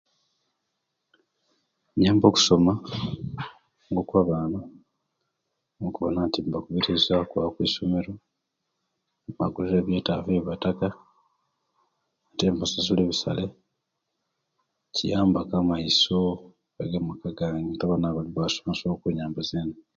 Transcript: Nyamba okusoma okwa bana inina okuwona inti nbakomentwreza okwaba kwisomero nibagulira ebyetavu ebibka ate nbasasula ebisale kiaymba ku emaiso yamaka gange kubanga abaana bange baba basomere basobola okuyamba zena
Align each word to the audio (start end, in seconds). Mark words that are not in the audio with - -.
Nyamba 2.01 2.25
okusoma 2.27 2.73
okwa 3.99 4.21
bana 4.29 4.59
inina 4.65 5.85
okuwona 5.89 6.19
inti 6.25 6.39
nbakomentwreza 6.41 7.13
okwaba 7.23 7.53
kwisomero 7.55 8.13
nibagulira 9.23 9.77
ebyetavu 9.79 10.29
ebibka 10.39 10.69
ate 12.31 12.45
nbasasula 12.49 13.01
ebisale 13.03 13.45
kiaymba 14.93 15.39
ku 15.47 15.53
emaiso 15.61 16.19
yamaka 16.93 17.29
gange 17.37 17.59
kubanga 17.63 17.81
abaana 17.85 18.15
bange 18.15 18.31
baba 18.33 18.45
basomere 18.47 18.67
basobola 18.75 18.93
okuyamba 18.95 19.39
zena 19.49 19.75